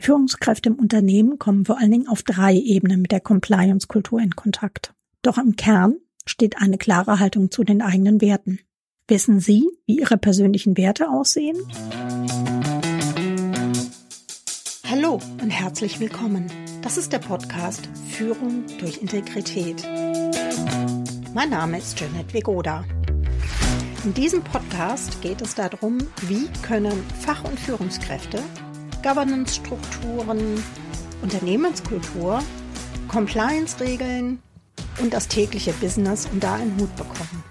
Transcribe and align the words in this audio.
Führungskräfte 0.00 0.70
im 0.70 0.76
Unternehmen 0.76 1.38
kommen 1.38 1.66
vor 1.66 1.78
allen 1.78 1.90
Dingen 1.90 2.08
auf 2.08 2.22
drei 2.22 2.54
Ebenen 2.54 3.02
mit 3.02 3.12
der 3.12 3.20
Compliance-Kultur 3.20 4.18
in 4.20 4.34
Kontakt. 4.34 4.94
Doch 5.20 5.36
im 5.36 5.56
Kern 5.56 5.96
steht 6.24 6.56
eine 6.56 6.78
klare 6.78 7.20
Haltung 7.20 7.50
zu 7.50 7.64
den 7.64 7.82
eigenen 7.82 8.22
Werten. 8.22 8.60
Wissen 9.08 9.40
Sie, 9.40 9.68
wie 9.86 9.98
Ihre 9.98 10.16
persönlichen 10.16 10.78
Werte 10.78 11.10
aussehen? 11.10 11.58
Hallo 14.88 15.20
und 15.42 15.50
herzlich 15.50 16.00
willkommen. 16.00 16.46
Das 16.80 16.96
ist 16.96 17.12
der 17.12 17.18
Podcast 17.18 17.90
Führung 18.08 18.64
durch 18.78 19.02
Integrität. 19.02 19.86
Mein 21.34 21.50
Name 21.50 21.76
ist 21.76 22.00
Janet 22.00 22.32
Vegoda. 22.32 22.84
In 24.04 24.14
diesem 24.14 24.42
Podcast 24.42 25.20
geht 25.20 25.42
es 25.42 25.54
darum, 25.54 25.98
wie 26.22 26.48
können 26.62 27.04
Fach- 27.20 27.44
und 27.44 27.60
Führungskräfte 27.60 28.38
Governance-Strukturen, 29.02 30.62
Unternehmenskultur, 31.22 32.42
Compliance-Regeln 33.08 34.42
und 35.00 35.12
das 35.12 35.28
tägliche 35.28 35.72
Business 35.74 36.28
unter 36.32 36.52
einen 36.52 36.78
Hut 36.78 36.94
bekommen. 36.96 37.44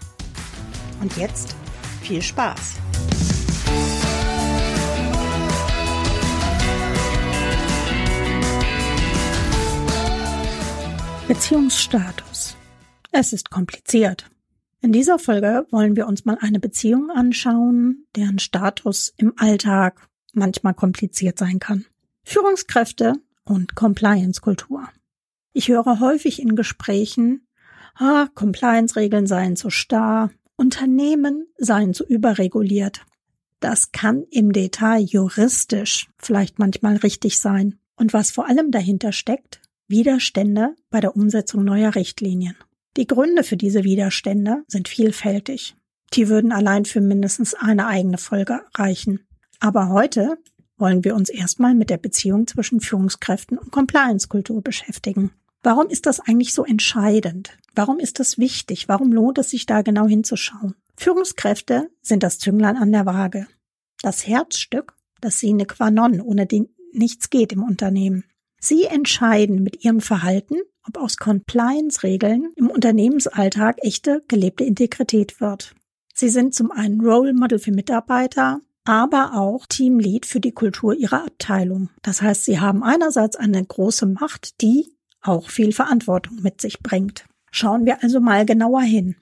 Und 1.01 1.15
jetzt 1.17 1.55
viel 2.01 2.21
Spaß! 2.21 2.79
Beziehungsstatus. 11.27 12.57
Es 13.11 13.33
ist 13.33 13.51
kompliziert. 13.51 14.29
In 14.81 14.91
dieser 14.91 15.19
Folge 15.19 15.67
wollen 15.69 15.95
wir 15.95 16.07
uns 16.07 16.25
mal 16.25 16.37
eine 16.41 16.59
Beziehung 16.59 17.11
anschauen, 17.11 18.07
deren 18.15 18.39
Status 18.39 19.13
im 19.17 19.33
Alltag 19.37 20.08
manchmal 20.33 20.73
kompliziert 20.73 21.37
sein 21.37 21.59
kann. 21.59 21.85
Führungskräfte 22.23 23.13
und 23.43 23.75
Compliance-Kultur. 23.75 24.87
Ich 25.53 25.69
höre 25.69 25.99
häufig 25.99 26.41
in 26.41 26.55
Gesprächen, 26.55 27.47
ah, 27.95 28.27
Compliance-Regeln 28.35 29.27
seien 29.27 29.55
zu 29.55 29.69
starr, 29.69 30.31
Unternehmen 30.55 31.47
seien 31.57 31.93
zu 31.93 32.05
überreguliert. 32.05 33.05
Das 33.59 33.91
kann 33.91 34.23
im 34.29 34.53
Detail 34.53 35.01
juristisch 35.01 36.09
vielleicht 36.17 36.59
manchmal 36.59 36.97
richtig 36.97 37.39
sein. 37.39 37.79
Und 37.97 38.13
was 38.13 38.31
vor 38.31 38.47
allem 38.47 38.71
dahinter 38.71 39.11
steckt, 39.11 39.61
Widerstände 39.87 40.75
bei 40.89 41.01
der 41.01 41.15
Umsetzung 41.15 41.65
neuer 41.65 41.95
Richtlinien. 41.95 42.55
Die 42.95 43.07
Gründe 43.07 43.43
für 43.43 43.57
diese 43.57 43.83
Widerstände 43.83 44.63
sind 44.67 44.87
vielfältig. 44.87 45.75
Die 46.13 46.29
würden 46.29 46.51
allein 46.51 46.85
für 46.85 47.01
mindestens 47.01 47.53
eine 47.53 47.87
eigene 47.87 48.17
Folge 48.17 48.61
reichen. 48.75 49.27
Aber 49.59 49.89
heute 49.89 50.37
wollen 50.77 51.03
wir 51.03 51.15
uns 51.15 51.29
erstmal 51.29 51.75
mit 51.75 51.89
der 51.89 51.97
Beziehung 51.97 52.47
zwischen 52.47 52.79
Führungskräften 52.79 53.57
und 53.57 53.71
Compliance-Kultur 53.71 54.61
beschäftigen. 54.61 55.31
Warum 55.61 55.87
ist 55.87 56.05
das 56.05 56.21
eigentlich 56.21 56.53
so 56.53 56.63
entscheidend? 56.63 57.57
Warum 57.75 57.99
ist 57.99 58.19
das 58.19 58.37
wichtig? 58.37 58.87
Warum 58.87 59.11
lohnt 59.11 59.37
es 59.37 59.49
sich 59.49 59.65
da 59.65 59.81
genau 59.81 60.07
hinzuschauen? 60.07 60.75
Führungskräfte 60.95 61.89
sind 62.01 62.23
das 62.23 62.39
Zünglein 62.39 62.77
an 62.77 62.91
der 62.91 63.05
Waage. 63.05 63.47
Das 64.01 64.25
Herzstück, 64.25 64.93
das 65.19 65.39
Sine 65.39 65.65
qua 65.65 65.91
non, 65.91 66.21
ohne 66.21 66.45
den 66.45 66.69
nichts 66.93 67.29
geht 67.29 67.51
im 67.51 67.63
Unternehmen. 67.63 68.23
Sie 68.61 68.85
entscheiden 68.85 69.63
mit 69.63 69.83
ihrem 69.83 69.99
Verhalten, 69.99 70.55
ob 70.87 70.97
aus 70.97 71.17
Compliance-Regeln 71.17 72.51
im 72.55 72.69
Unternehmensalltag 72.69 73.77
echte 73.81 74.23
gelebte 74.27 74.63
Integrität 74.63 75.39
wird. 75.41 75.75
Sie 76.13 76.29
sind 76.29 76.53
zum 76.53 76.71
einen 76.71 77.01
Role 77.01 77.33
Model 77.33 77.59
für 77.59 77.71
Mitarbeiter, 77.71 78.61
aber 78.89 79.35
auch 79.35 79.67
Teamlead 79.67 80.25
für 80.25 80.39
die 80.39 80.51
Kultur 80.51 80.95
ihrer 80.95 81.23
Abteilung. 81.23 81.89
Das 82.01 82.23
heißt, 82.23 82.43
sie 82.43 82.59
haben 82.59 82.81
einerseits 82.81 83.35
eine 83.35 83.63
große 83.63 84.07
Macht, 84.07 84.61
die 84.61 84.95
auch 85.21 85.51
viel 85.51 85.73
Verantwortung 85.73 86.41
mit 86.41 86.59
sich 86.59 86.79
bringt. 86.79 87.25
Schauen 87.51 87.85
wir 87.85 88.01
also 88.01 88.19
mal 88.19 88.47
genauer 88.47 88.81
hin. 88.81 89.15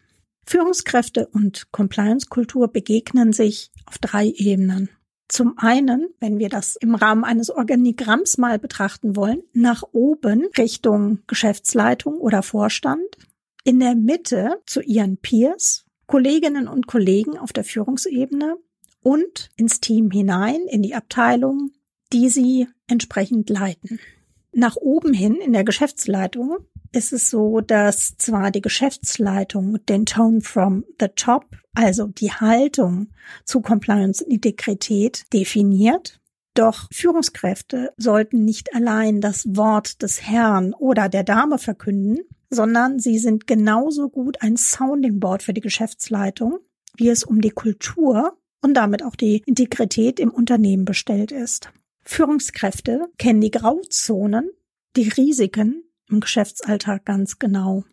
Führungskräfte 0.46 1.28
und 1.28 1.70
Compliance-Kultur 1.74 2.70
begegnen 2.70 3.34
sich 3.34 3.70
auf 3.86 3.98
drei 3.98 4.28
Ebenen. 4.28 4.90
Zum 5.28 5.58
einen, 5.58 6.08
wenn 6.22 6.40
wir 6.40 6.48
das 6.48 6.78
im 6.78 6.96
Rahmen 6.96 7.26
eines 7.26 7.50
Organigramms 7.50 8.38
mal 8.38 8.60
betrachten 8.60 9.18
wollen, 9.18 9.44
nach 9.52 9.84
oben 9.92 10.48
Richtung 10.58 11.20
Geschäftsleitung 11.28 12.16
oder 12.16 12.42
Vorstand, 12.42 13.18
in 13.66 13.82
der 13.82 13.96
Mitte 13.96 14.62
zu 14.66 14.82
ihren 14.82 15.18
Peers, 15.18 15.84
Kolleginnen 16.06 16.70
und 16.70 16.88
Kollegen 16.88 17.38
auf 17.38 17.52
der 17.52 17.66
Führungsebene 17.66 18.56
und 19.02 19.50
ins 19.56 19.80
Team 19.80 20.12
hinein, 20.12 20.62
in 20.70 20.82
die 20.82 20.96
Abteilung, 20.96 21.72
die 22.14 22.30
sie 22.30 22.68
entsprechend 22.88 23.50
leiten. 23.50 24.00
Nach 24.54 24.76
oben 24.76 25.14
hin 25.14 25.36
in 25.36 25.54
der 25.54 25.64
Geschäftsleitung 25.64 26.58
ist 26.92 27.14
es 27.14 27.30
so, 27.30 27.62
dass 27.62 28.18
zwar 28.18 28.50
die 28.50 28.62
Geschäftsleitung 28.62 29.86
den 29.86 30.06
Tone 30.06 30.42
from 30.42 30.84
the 31.00 31.10
top, 31.16 31.46
also 31.74 32.08
die 32.08 32.32
Haltung 32.32 33.10
zu 33.44 33.62
Compliance 33.62 34.24
und 34.24 34.32
Integrität 34.32 35.26
definiert, 35.34 36.20
doch 36.56 36.88
Führungskräfte 36.92 37.94
sollten 37.98 38.44
nicht 38.46 38.74
allein 38.74 39.22
das 39.22 39.46
Wort 39.56 40.02
des 40.02 40.24
Herrn 40.24 40.74
oder 40.74 41.08
der 41.08 41.24
Dame 41.24 41.60
verkünden, 41.60 42.22
sondern 42.50 42.98
sie 43.00 43.20
sind 43.20 43.46
genauso 43.46 44.10
gut 44.10 44.42
ein 44.42 44.58
Sounding 44.58 45.20
Board 45.20 45.44
für 45.44 45.54
die 45.54 45.62
Geschäftsleitung, 45.62 46.58
wie 46.96 47.10
es 47.10 47.24
um 47.24 47.42
die 47.42 47.52
Kultur 47.52 48.36
und 48.62 48.74
damit 48.74 49.04
auch 49.04 49.16
die 49.16 49.44
Integrität 49.46 50.20
im 50.20 50.32
Unternehmen 50.32 50.86
bestellt 50.86 51.32
ist. 51.32 51.72
Führungskräfte 52.04 53.08
kennen 53.18 53.42
die 53.42 53.52
Grauzonen, 53.52 54.50
die 54.96 55.10
Risiken 55.10 55.84
im 56.10 56.20
Geschäftsalltag 56.20 57.06
ganz 57.06 57.40
genau. 57.40 57.84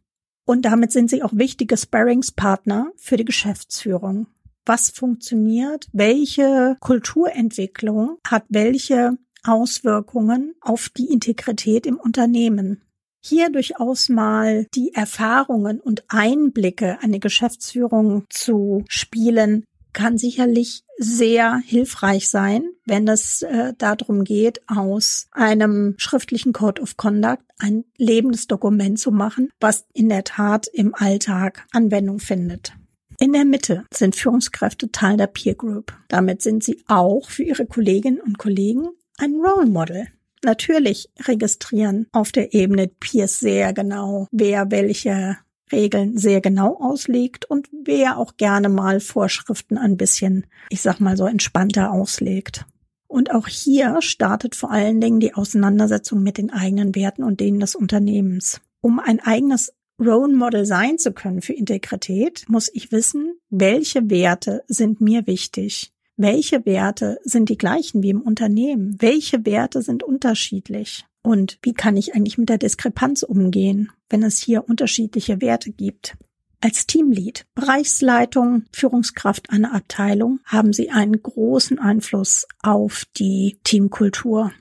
Und 0.47 0.63
damit 0.63 0.93
sind 0.93 1.11
sie 1.11 1.23
auch 1.23 1.33
wichtige 1.33 1.77
Sparringspartner 1.77 2.93
für 2.97 3.17
die 3.17 3.25
Geschäftsführung. 3.25 4.29
Was 4.67 4.91
funktioniert? 4.91 5.89
Welche 5.93 6.77
Kulturentwicklung 6.81 8.19
hat 8.27 8.45
welche 8.49 9.19
Auswirkungen 9.43 10.55
auf 10.61 10.89
die 10.89 11.11
Integrität 11.11 11.87
im 11.87 11.97
Unternehmen? 11.97 12.83
Hier 13.21 13.51
durchaus 13.51 14.09
mal 14.09 14.67
die 14.75 14.93
Erfahrungen 14.95 15.81
und 15.81 16.05
Einblicke 16.09 16.99
an 17.03 17.13
die 17.13 17.21
Geschäftsführung 17.21 18.27
zu 18.29 18.85
spielen, 18.87 19.65
kann 19.95 20.19
sicherlich 20.19 20.85
sehr 20.99 21.57
hilfreich 21.65 22.29
sein, 22.29 22.69
wenn 22.85 23.09
es 23.09 23.43
äh, 23.43 23.73
darum 23.79 24.25
geht, 24.25 24.61
aus 24.69 25.29
einem 25.33 25.95
schriftlichen 25.97 26.53
Code 26.53 26.83
of 26.83 26.97
Conduct 26.97 27.43
ein 27.59 27.85
lebendes 27.97 28.47
Dokument 28.47 28.99
zu 28.99 29.11
machen, 29.11 29.49
was 29.61 29.87
in 29.95 30.09
der 30.09 30.25
Tat 30.25 30.67
im 30.67 30.95
Alltag 30.95 31.67
Anwendung 31.73 32.19
findet. 32.19 32.75
In 33.19 33.33
der 33.33 33.45
Mitte 33.45 33.85
sind 33.93 34.17
Führungskräfte 34.17 34.91
Teil 34.91 35.17
der 35.17 35.29
Peer 35.29 35.55
Group. 35.55 35.93
Damit 36.09 36.43
sind 36.43 36.65
sie 36.65 36.83
auch 36.89 37.31
für 37.31 37.45
ihre 37.45 37.65
Kolleginnen 37.65 38.21
und 38.21 38.39
Kollegen 38.39 38.89
ein 39.19 39.37
Role 39.37 39.67
Model. 39.67 40.09
Natürlich 40.45 41.09
registrieren 41.27 42.07
auf 42.13 42.33
der 42.33 42.53
Ebene 42.53 42.89
Peers 42.89 43.41
sehr 43.41 43.73
genau, 43.73 44.29
wer 44.31 44.71
welche 44.71 45.39
Regeln 45.75 46.17
sehr 46.17 46.41
genau 46.41 46.77
auslegt 46.81 47.45
und 47.45 47.69
wer 47.85 48.19
auch 48.19 48.37
gerne 48.37 48.69
mal 48.69 49.01
Vorschriften 49.01 49.77
ein 49.77 49.97
bisschen, 49.97 50.47
ich 50.71 50.81
sag 50.81 51.01
mal 51.01 51.17
so 51.17 51.27
entspannter 51.27 51.93
auslegt. 51.93 52.65
Und 53.07 53.33
auch 53.33 53.47
hier 53.47 54.01
startet 54.01 54.55
vor 54.55 54.71
allen 54.71 55.01
Dingen 55.01 55.21
die 55.21 55.35
Auseinandersetzung 55.35 56.23
mit 56.23 56.39
den 56.39 56.51
eigenen 56.51 56.95
Werten 56.95 57.23
und 57.23 57.41
denen 57.41 57.61
des 57.61 57.75
Unternehmens. 57.75 58.61
Um 58.81 58.99
ein 58.99 59.21
eigenes 59.21 59.73
Role 60.01 60.35
Model 60.35 60.67
sein 60.67 60.99
zu 60.99 61.13
können 61.13 61.41
für 61.41 61.53
Integrität, 61.53 62.45
muss 62.49 62.71
ich 62.73 62.91
wissen, 62.91 63.39
welche 63.51 64.11
Werte 64.11 64.63
sind 64.67 65.01
mir 65.01 65.27
wichtig. 65.27 65.93
Welche 66.17 66.65
Werte 66.65 67.19
sind 67.25 67.49
die 67.49 67.59
gleichen 67.59 68.03
wie 68.03 68.11
im 68.11 68.23
Unternehmen? 68.23 68.97
Welche 69.01 69.45
Werte 69.47 69.83
sind 69.83 70.03
unterschiedlich? 70.03 71.05
Und 71.25 71.59
wie 71.63 71.73
kann 71.73 71.97
ich 71.97 72.15
eigentlich 72.15 72.37
mit 72.37 72.51
der 72.51 72.59
Diskrepanz 72.59 73.23
umgehen, 73.23 73.91
wenn 74.11 74.23
es 74.23 74.39
hier 74.39 74.69
unterschiedliche 74.69 75.41
Werte 75.41 75.73
gibt? 75.73 76.17
Als 76.61 76.87
Teamlead, 76.87 77.47
Bereichsleitung, 77.55 78.65
Führungskraft 78.73 79.51
einer 79.51 79.75
Abteilung 79.75 80.41
haben 80.45 80.75
Sie 80.75 80.91
einen 80.91 81.23
großen 81.23 81.79
Einfluss 81.79 82.47
auf 82.63 83.07
die 83.17 83.59
Teamkultur. 83.65 84.53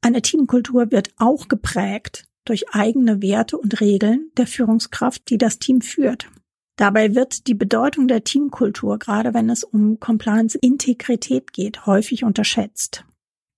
Eine 0.00 0.22
Teamkultur 0.22 0.92
wird 0.92 1.12
auch 1.18 1.48
geprägt 1.48 2.24
durch 2.44 2.70
eigene 2.70 3.20
Werte 3.20 3.58
und 3.58 3.80
Regeln 3.80 4.30
der 4.36 4.46
Führungskraft, 4.46 5.28
die 5.28 5.38
das 5.38 5.58
Team 5.58 5.80
führt. 5.80 6.28
Dabei 6.76 7.16
wird 7.16 7.48
die 7.48 7.54
Bedeutung 7.54 8.06
der 8.06 8.22
Teamkultur, 8.22 8.98
gerade 8.98 9.34
wenn 9.34 9.50
es 9.50 9.64
um 9.64 9.98
Compliance-Integrität 9.98 11.52
geht, 11.52 11.86
häufig 11.86 12.24
unterschätzt. 12.24 13.04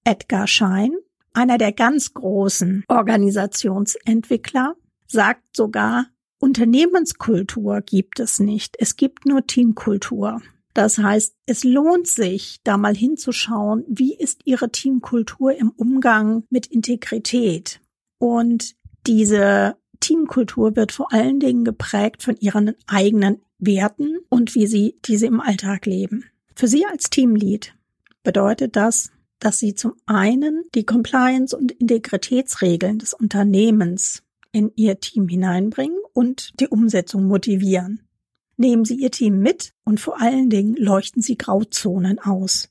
Edgar 0.05 0.47
Schein, 0.47 0.93
einer 1.35 1.59
der 1.59 1.73
ganz 1.73 2.15
großen 2.15 2.85
Organisationsentwickler, 2.89 4.77
sagt 5.07 5.57
sogar, 5.57 6.07
Unternehmenskultur 6.39 7.81
gibt 7.81 8.21
es 8.21 8.41
nicht. 8.41 8.77
Es 8.79 8.97
gibt 8.97 9.27
nur 9.27 9.47
Teamkultur. 9.47 10.43
Das 10.75 10.99
heißt, 10.99 11.35
es 11.47 11.65
lohnt 11.65 12.09
sich, 12.09 12.61
da 12.65 12.77
mal 12.77 12.97
hinzuschauen, 12.97 13.85
wie 13.89 14.15
ist 14.15 14.41
Ihre 14.45 14.71
Teamkultur 14.71 15.57
im 15.57 15.71
Umgang 15.71 16.45
mit 16.51 16.67
Integrität. 16.67 17.81
Und 18.19 18.75
diese 19.07 19.77
Teamkultur 20.01 20.77
wird 20.77 20.93
vor 20.93 21.13
allen 21.13 21.39
Dingen 21.39 21.65
geprägt 21.65 22.23
von 22.23 22.37
Ihren 22.37 22.75
eigenen 22.87 23.41
Werten 23.59 24.19
und 24.29 24.55
wie 24.55 24.67
Sie 24.67 24.99
diese 25.05 25.27
im 25.27 25.41
Alltag 25.41 25.87
leben. 25.87 26.25
Für 26.57 26.67
Sie 26.67 26.85
als 26.85 27.09
Teamlead 27.09 27.75
bedeutet 28.23 28.77
das, 28.77 29.13
dass 29.45 29.59
Sie 29.59 29.75
zum 29.75 29.95
einen 30.07 30.65
die 30.75 30.87
Compliance- 30.87 31.55
und 31.55 31.73
Integritätsregeln 31.73 32.99
des 32.99 33.13
Unternehmens 33.13 34.23
in 34.53 34.73
Ihr 34.75 35.01
Team 35.01 35.29
hineinbringen 35.29 35.99
und 36.15 36.59
die 36.61 36.69
Umsetzung 36.69 37.25
motivieren. 37.25 38.09
Nehmen 38.57 38.87
Sie 38.87 38.95
Ihr 38.95 39.11
Team 39.11 39.41
mit 39.41 39.75
und 39.85 40.01
vor 40.01 40.19
allen 40.21 40.49
Dingen 40.49 40.77
leuchten 40.77 41.21
Sie 41.21 41.37
Grauzonen 41.37 42.19
aus. 42.21 42.71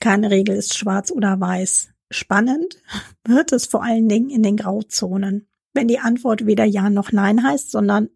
Keine 0.00 0.30
Regel 0.30 0.56
ist 0.56 0.76
schwarz 0.76 1.12
oder 1.12 1.38
weiß. 1.38 1.90
Spannend 2.10 2.82
wird 3.24 3.52
es 3.52 3.66
vor 3.66 3.84
allen 3.84 4.08
Dingen 4.08 4.30
in 4.30 4.42
den 4.42 4.56
Grauzonen. 4.56 5.46
Wenn 5.72 5.86
die 5.86 6.00
Antwort 6.00 6.46
weder 6.46 6.64
Ja 6.64 6.90
noch 6.90 7.12
Nein 7.12 7.44
heißt, 7.44 7.70
sondern 7.70 8.08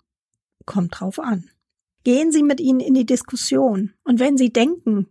kommt 0.67 0.99
drauf 0.99 1.21
an. 1.21 1.51
Gehen 2.03 2.33
Sie 2.33 2.43
mit 2.43 2.61
ihnen 2.61 2.81
in 2.81 2.95
die 2.95 3.07
Diskussion. 3.07 3.93
Und 4.03 4.19
wenn 4.19 4.37
Sie 4.37 4.53
denken, 4.53 5.07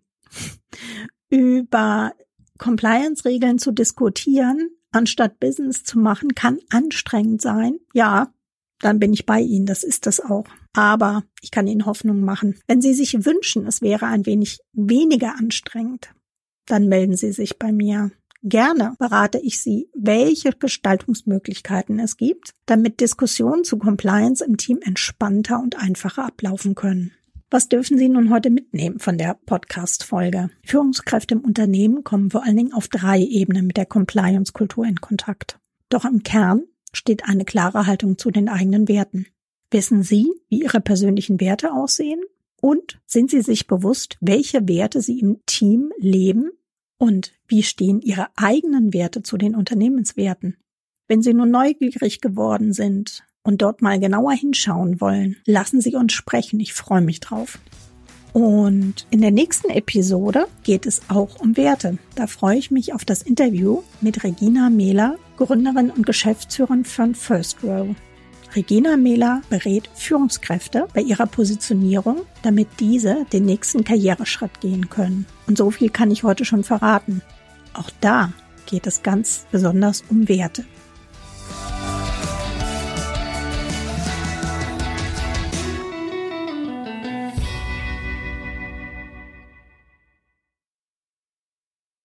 über 1.29 2.13
Compliance-Regeln 2.61 3.57
zu 3.57 3.71
diskutieren, 3.71 4.69
anstatt 4.91 5.39
Business 5.39 5.83
zu 5.83 5.99
machen, 5.99 6.35
kann 6.35 6.59
anstrengend 6.69 7.41
sein. 7.41 7.79
Ja, 7.93 8.31
dann 8.79 8.99
bin 8.99 9.13
ich 9.13 9.25
bei 9.25 9.41
Ihnen, 9.41 9.65
das 9.65 9.83
ist 9.83 10.05
das 10.05 10.19
auch. 10.19 10.45
Aber 10.73 11.23
ich 11.41 11.51
kann 11.51 11.67
Ihnen 11.67 11.85
Hoffnung 11.85 12.21
machen. 12.21 12.59
Wenn 12.67 12.81
Sie 12.81 12.93
sich 12.93 13.25
wünschen, 13.25 13.65
es 13.65 13.81
wäre 13.81 14.05
ein 14.05 14.25
wenig 14.25 14.59
weniger 14.73 15.35
anstrengend, 15.37 16.13
dann 16.67 16.87
melden 16.87 17.17
Sie 17.17 17.31
sich 17.31 17.57
bei 17.57 17.71
mir. 17.71 18.11
Gerne 18.43 18.95
berate 18.97 19.39
ich 19.39 19.59
Sie, 19.59 19.89
welche 19.95 20.51
Gestaltungsmöglichkeiten 20.51 21.99
es 21.99 22.17
gibt, 22.17 22.51
damit 22.65 22.99
Diskussionen 22.99 23.63
zu 23.63 23.77
Compliance 23.77 24.43
im 24.43 24.57
Team 24.57 24.79
entspannter 24.81 25.59
und 25.59 25.77
einfacher 25.77 26.25
ablaufen 26.25 26.75
können. 26.75 27.11
Was 27.53 27.67
dürfen 27.67 27.97
Sie 27.97 28.07
nun 28.07 28.29
heute 28.29 28.49
mitnehmen 28.49 28.99
von 28.99 29.17
der 29.17 29.37
Podcast-Folge? 29.45 30.49
Führungskräfte 30.63 31.35
im 31.35 31.41
Unternehmen 31.41 32.05
kommen 32.05 32.31
vor 32.31 32.45
allen 32.45 32.55
Dingen 32.55 32.71
auf 32.71 32.87
drei 32.87 33.19
Ebenen 33.19 33.67
mit 33.67 33.75
der 33.75 33.85
Compliance-Kultur 33.85 34.85
in 34.85 35.01
Kontakt. 35.01 35.59
Doch 35.89 36.05
im 36.05 36.23
Kern 36.23 36.63
steht 36.93 37.25
eine 37.25 37.43
klare 37.43 37.87
Haltung 37.87 38.17
zu 38.17 38.31
den 38.31 38.47
eigenen 38.47 38.87
Werten. 38.87 39.25
Wissen 39.69 40.01
Sie, 40.01 40.31
wie 40.47 40.61
Ihre 40.61 40.79
persönlichen 40.79 41.41
Werte 41.41 41.73
aussehen? 41.73 42.21
Und 42.61 43.01
sind 43.05 43.29
Sie 43.29 43.41
sich 43.41 43.67
bewusst, 43.67 44.15
welche 44.21 44.69
Werte 44.69 45.01
Sie 45.01 45.19
im 45.19 45.41
Team 45.45 45.91
leben 45.97 46.51
und 46.97 47.33
wie 47.49 47.63
stehen 47.63 47.99
Ihre 47.99 48.27
eigenen 48.37 48.93
Werte 48.93 49.23
zu 49.23 49.35
den 49.35 49.57
Unternehmenswerten? 49.57 50.55
Wenn 51.09 51.21
Sie 51.21 51.33
nun 51.33 51.51
neugierig 51.51 52.21
geworden 52.21 52.71
sind 52.71 53.25
und 53.43 53.61
dort 53.61 53.81
mal 53.81 53.99
genauer 53.99 54.33
hinschauen 54.33 55.01
wollen, 55.01 55.37
lassen 55.45 55.81
Sie 55.81 55.95
uns 55.95 56.13
sprechen. 56.13 56.59
Ich 56.59 56.73
freue 56.73 57.01
mich 57.01 57.19
drauf. 57.19 57.59
Und 58.33 59.07
in 59.09 59.21
der 59.21 59.31
nächsten 59.31 59.69
Episode 59.69 60.47
geht 60.63 60.85
es 60.85 61.01
auch 61.09 61.39
um 61.39 61.57
Werte. 61.57 61.97
Da 62.15 62.27
freue 62.27 62.57
ich 62.57 62.71
mich 62.71 62.93
auf 62.93 63.03
das 63.03 63.21
Interview 63.21 63.81
mit 63.99 64.23
Regina 64.23 64.69
Mehler, 64.69 65.17
Gründerin 65.37 65.89
und 65.89 66.05
Geschäftsführerin 66.05 66.85
von 66.85 67.13
First 67.13 67.57
Row. 67.63 67.89
Regina 68.55 68.97
Mehler 68.97 69.41
berät 69.49 69.89
Führungskräfte 69.95 70.87
bei 70.93 71.01
ihrer 71.01 71.25
Positionierung, 71.25 72.21
damit 72.41 72.67
diese 72.79 73.25
den 73.31 73.45
nächsten 73.45 73.83
Karriereschritt 73.83 74.59
gehen 74.61 74.89
können. 74.89 75.25
Und 75.47 75.57
so 75.57 75.71
viel 75.71 75.89
kann 75.89 76.11
ich 76.11 76.23
heute 76.23 76.45
schon 76.45 76.63
verraten. 76.63 77.21
Auch 77.73 77.89
da 78.01 78.31
geht 78.65 78.87
es 78.87 79.03
ganz 79.03 79.45
besonders 79.51 80.03
um 80.09 80.27
Werte. 80.27 80.65